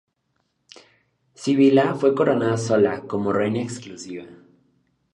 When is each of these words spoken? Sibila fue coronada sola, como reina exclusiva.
Sibila 1.35 1.93
fue 1.93 2.15
coronada 2.15 2.57
sola, 2.57 3.01
como 3.01 3.31
reina 3.31 3.61
exclusiva. 3.61 4.25